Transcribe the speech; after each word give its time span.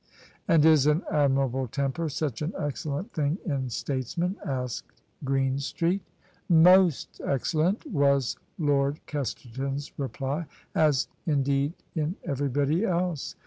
"And 0.47 0.65
is 0.65 0.87
an 0.87 1.03
admirable 1.11 1.67
temper 1.67 2.09
such 2.09 2.41
an 2.41 2.53
excellent 2.57 3.13
thing 3.13 3.37
in 3.45 3.69
statesmen?" 3.69 4.35
asked 4.47 4.99
GreenstreeL 5.23 5.99
"Most 6.49 7.21
excellent," 7.23 7.85
was 7.85 8.35
Lord 8.57 8.99
Kesterton's 9.05 9.91
reply: 9.99 10.47
"as 10.73 11.07
in 11.27 11.43
deed 11.43 11.73
in 11.93 12.15
everybody 12.23 12.83
else. 12.83 13.35